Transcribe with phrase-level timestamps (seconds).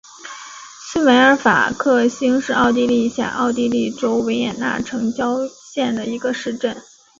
[0.91, 6.75] 茨韦尔法克兴是奥地利下奥地利州维也纳城郊县的一个市镇。